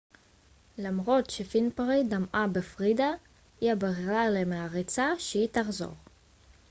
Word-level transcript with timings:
למרות 0.77 1.29
שווינפרי 1.29 2.03
דמעה 2.09 2.47
בפרידה 2.47 3.11
היא 3.61 3.71
הבהירה 3.71 4.29
למעריציה 4.29 5.09
שהיא 5.19 5.47
תחזור 5.51 5.93